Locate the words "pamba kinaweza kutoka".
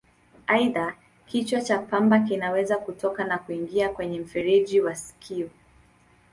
1.79-3.23